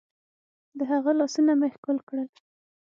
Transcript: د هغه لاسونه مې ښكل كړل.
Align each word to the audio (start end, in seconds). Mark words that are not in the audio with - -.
د 0.77 0.79
هغه 0.91 1.11
لاسونه 1.19 1.51
مې 1.59 1.67
ښكل 1.75 1.97
كړل. 2.07 2.27